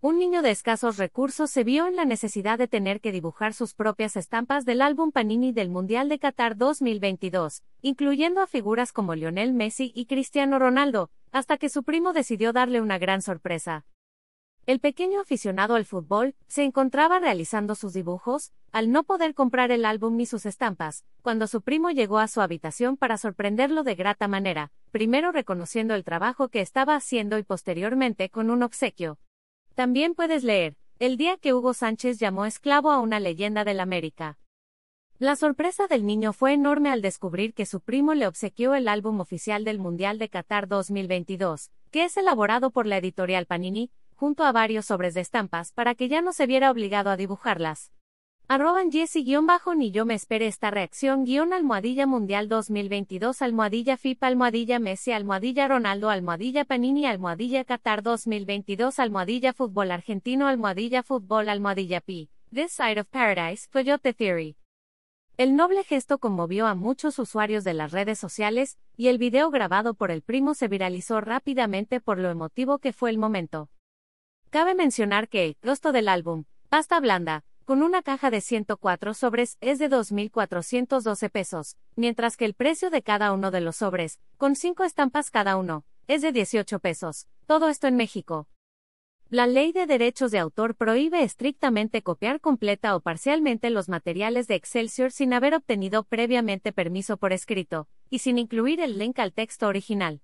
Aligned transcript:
un 0.00 0.16
niño 0.18 0.42
de 0.42 0.52
escasos 0.52 0.96
recursos 0.96 1.50
se 1.50 1.64
vio 1.64 1.88
en 1.88 1.96
la 1.96 2.04
necesidad 2.04 2.56
de 2.56 2.68
tener 2.68 3.00
que 3.00 3.10
dibujar 3.10 3.52
sus 3.52 3.74
propias 3.74 4.16
estampas 4.16 4.64
del 4.64 4.80
álbum 4.80 5.10
Panini 5.10 5.50
del 5.50 5.70
Mundial 5.70 6.08
de 6.08 6.20
Qatar 6.20 6.56
2022, 6.56 7.64
incluyendo 7.82 8.40
a 8.40 8.46
figuras 8.46 8.92
como 8.92 9.16
Lionel 9.16 9.52
Messi 9.54 9.90
y 9.96 10.06
Cristiano 10.06 10.60
Ronaldo, 10.60 11.10
hasta 11.32 11.56
que 11.56 11.68
su 11.68 11.82
primo 11.82 12.12
decidió 12.12 12.52
darle 12.52 12.80
una 12.80 12.98
gran 12.98 13.22
sorpresa. 13.22 13.86
El 14.66 14.78
pequeño 14.78 15.20
aficionado 15.20 15.74
al 15.74 15.84
fútbol 15.84 16.36
se 16.46 16.62
encontraba 16.62 17.18
realizando 17.18 17.74
sus 17.74 17.92
dibujos, 17.92 18.52
al 18.70 18.92
no 18.92 19.02
poder 19.02 19.34
comprar 19.34 19.72
el 19.72 19.84
álbum 19.84 20.16
ni 20.16 20.26
sus 20.26 20.46
estampas, 20.46 21.04
cuando 21.22 21.48
su 21.48 21.62
primo 21.62 21.90
llegó 21.90 22.18
a 22.18 22.28
su 22.28 22.40
habitación 22.40 22.96
para 22.96 23.18
sorprenderlo 23.18 23.82
de 23.82 23.96
grata 23.96 24.28
manera, 24.28 24.70
primero 24.92 25.32
reconociendo 25.32 25.94
el 25.94 26.04
trabajo 26.04 26.50
que 26.50 26.60
estaba 26.60 26.94
haciendo 26.94 27.36
y 27.38 27.42
posteriormente 27.42 28.28
con 28.30 28.50
un 28.50 28.62
obsequio. 28.62 29.18
También 29.78 30.16
puedes 30.16 30.42
leer, 30.42 30.74
el 30.98 31.16
día 31.16 31.36
que 31.36 31.54
Hugo 31.54 31.72
Sánchez 31.72 32.18
llamó 32.18 32.46
esclavo 32.46 32.90
a 32.90 32.98
una 32.98 33.20
leyenda 33.20 33.62
del 33.62 33.78
América. 33.78 34.36
La 35.20 35.36
sorpresa 35.36 35.86
del 35.86 36.04
niño 36.04 36.32
fue 36.32 36.52
enorme 36.52 36.90
al 36.90 37.00
descubrir 37.00 37.54
que 37.54 37.64
su 37.64 37.80
primo 37.80 38.14
le 38.14 38.26
obsequió 38.26 38.74
el 38.74 38.88
álbum 38.88 39.20
oficial 39.20 39.62
del 39.62 39.78
Mundial 39.78 40.18
de 40.18 40.30
Qatar 40.30 40.66
2022, 40.66 41.70
que 41.92 42.02
es 42.02 42.16
elaborado 42.16 42.72
por 42.72 42.86
la 42.88 42.96
editorial 42.96 43.46
Panini, 43.46 43.92
junto 44.16 44.42
a 44.42 44.50
varios 44.50 44.86
sobres 44.86 45.14
de 45.14 45.20
estampas 45.20 45.70
para 45.70 45.94
que 45.94 46.08
ya 46.08 46.22
no 46.22 46.32
se 46.32 46.48
viera 46.48 46.72
obligado 46.72 47.10
a 47.10 47.16
dibujarlas. 47.16 47.92
Arroban 48.50 48.90
Jesse-bajo 48.90 49.74
ni 49.74 49.90
yo 49.90 50.06
me 50.06 50.14
espere 50.14 50.46
esta 50.46 50.70
reacción 50.70 51.26
guion 51.26 51.52
almohadilla 51.52 52.06
mundial 52.06 52.48
2022 52.48 53.42
almohadilla 53.42 53.98
FIFA 53.98 54.26
almohadilla 54.26 54.78
Messi 54.78 55.12
almohadilla 55.12 55.68
Ronaldo 55.68 56.08
almohadilla 56.08 56.64
Panini 56.64 57.04
almohadilla 57.04 57.64
Qatar 57.64 58.02
2022 58.02 59.00
almohadilla 59.00 59.52
fútbol 59.52 59.90
argentino 59.90 60.46
almohadilla 60.46 61.02
fútbol 61.02 61.50
almohadilla 61.50 62.00
Pi. 62.00 62.30
This 62.50 62.72
Side 62.72 62.98
of 63.00 63.08
Paradise, 63.08 63.68
Coyote 63.70 64.14
Theory. 64.14 64.56
El 65.36 65.54
noble 65.54 65.84
gesto 65.84 66.16
conmovió 66.16 66.66
a 66.66 66.74
muchos 66.74 67.18
usuarios 67.18 67.64
de 67.64 67.74
las 67.74 67.92
redes 67.92 68.18
sociales, 68.18 68.78
y 68.96 69.08
el 69.08 69.18
video 69.18 69.50
grabado 69.50 69.92
por 69.92 70.10
el 70.10 70.22
primo 70.22 70.54
se 70.54 70.68
viralizó 70.68 71.20
rápidamente 71.20 72.00
por 72.00 72.18
lo 72.18 72.30
emotivo 72.30 72.78
que 72.78 72.94
fue 72.94 73.10
el 73.10 73.18
momento. 73.18 73.68
Cabe 74.48 74.74
mencionar 74.74 75.28
que 75.28 75.58
costo 75.62 75.92
del 75.92 76.08
álbum, 76.08 76.44
pasta 76.70 76.98
blanda, 76.98 77.44
con 77.68 77.82
una 77.82 78.00
caja 78.00 78.30
de 78.30 78.40
104 78.40 79.12
sobres 79.12 79.58
es 79.60 79.78
de 79.78 79.90
2.412 79.90 81.28
pesos, 81.28 81.76
mientras 81.96 82.38
que 82.38 82.46
el 82.46 82.54
precio 82.54 82.88
de 82.88 83.02
cada 83.02 83.30
uno 83.30 83.50
de 83.50 83.60
los 83.60 83.76
sobres, 83.76 84.20
con 84.38 84.56
5 84.56 84.84
estampas 84.84 85.30
cada 85.30 85.58
uno, 85.58 85.84
es 86.06 86.22
de 86.22 86.32
18 86.32 86.78
pesos. 86.78 87.28
Todo 87.44 87.68
esto 87.68 87.86
en 87.86 87.96
México. 87.96 88.48
La 89.28 89.46
ley 89.46 89.72
de 89.72 89.84
derechos 89.84 90.30
de 90.30 90.38
autor 90.38 90.76
prohíbe 90.76 91.22
estrictamente 91.22 92.00
copiar 92.00 92.40
completa 92.40 92.96
o 92.96 93.00
parcialmente 93.00 93.68
los 93.68 93.90
materiales 93.90 94.48
de 94.48 94.54
Excelsior 94.54 95.12
sin 95.12 95.34
haber 95.34 95.54
obtenido 95.54 96.04
previamente 96.04 96.72
permiso 96.72 97.18
por 97.18 97.34
escrito, 97.34 97.86
y 98.08 98.20
sin 98.20 98.38
incluir 98.38 98.80
el 98.80 98.96
link 98.96 99.18
al 99.18 99.34
texto 99.34 99.66
original. 99.66 100.22